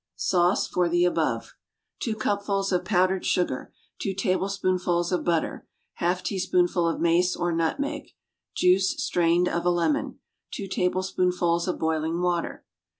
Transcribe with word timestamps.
Sauce 0.15 0.67
for 0.67 0.89
the 0.89 1.05
Above. 1.05 1.53
Two 1.99 2.15
cupfuls 2.15 2.71
of 2.71 2.83
powdered 2.83 3.23
sugar. 3.23 3.71
Two 3.99 4.15
tablespoonfuls 4.15 5.11
of 5.11 5.23
butter. 5.23 5.67
Half 5.97 6.23
teaspoonful 6.23 6.87
of 6.87 6.99
mace 6.99 7.35
or 7.35 7.51
nutmeg. 7.51 8.09
Juice 8.55 8.97
(strained) 8.97 9.47
of 9.47 9.63
a 9.63 9.69
lemon. 9.69 10.17
Two 10.49 10.67
tablespoonfuls 10.67 11.67
of 11.67 11.77
boiling 11.77 12.19
water. 12.19 12.65